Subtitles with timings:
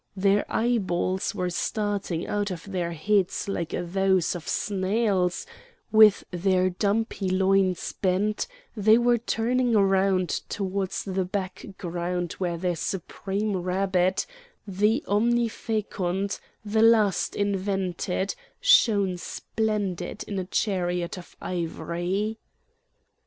[0.15, 5.45] Their eyeballs were starting out of their heads like those of snails,
[5.91, 13.55] with their dumpy loins bent they were turning round towards the background where the supreme
[13.57, 14.25] Rabbet,
[14.67, 22.39] the Omnifecund, the last invented, shone splendid in a chariot of ivory.